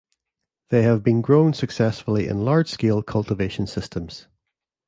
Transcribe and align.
They 0.69 0.81
have 0.81 1.03
been 1.03 1.21
grown 1.21 1.53
successfully 1.53 2.27
in 2.27 2.43
large-scale 2.43 3.03
cultivation 3.03 3.67
systems. 3.67 4.25